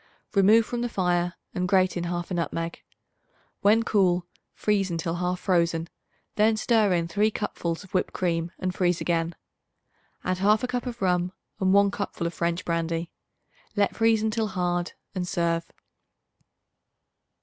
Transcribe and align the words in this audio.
Remove 0.33 0.65
from 0.65 0.81
the 0.81 0.89
fire 0.89 1.35
and 1.53 1.67
grate 1.67 1.95
in 1.95 2.05
1/2 2.05 2.31
nutmeg. 2.31 2.81
When 3.61 3.83
cool, 3.83 4.25
freeze 4.55 4.89
until 4.89 5.13
half 5.17 5.39
frozen; 5.41 5.89
then 6.37 6.57
stir 6.57 6.91
in 6.95 7.07
3 7.07 7.29
cupfuls 7.29 7.83
of 7.83 7.93
whipped 7.93 8.11
cream 8.11 8.51
and 8.57 8.73
freeze 8.73 8.99
again. 8.99 9.35
Add 10.23 10.37
1/2 10.37 10.67
cup 10.67 10.87
of 10.87 11.03
rum 11.03 11.33
and 11.59 11.71
1 11.71 11.91
cupful 11.91 12.25
of 12.25 12.33
French 12.33 12.65
brandy. 12.65 13.11
Let 13.75 13.95
freeze 13.95 14.23
until 14.23 14.47
hard 14.47 14.93
and 15.13 15.27
serve. 15.27 15.71